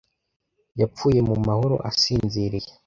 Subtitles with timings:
[0.79, 2.69] Yapfuye mu mahoro asinziriye.